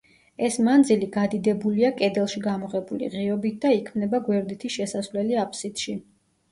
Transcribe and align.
ეს 0.45 0.55
მანძილი 0.67 1.09
გადიდებულია 1.15 1.91
კედელში 2.01 2.43
გამოღებული 2.47 3.13
ღიობით 3.19 3.61
და 3.67 3.75
იქმნება 3.83 4.25
გვერდითი 4.31 4.77
შესასვლელი 4.81 5.41
აბსიდში. 5.49 5.99